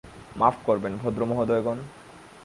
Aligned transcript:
মাফ 0.35 0.55
করবেন, 0.65 0.93
ভদ্রমহোদয়গণ। 0.97 1.77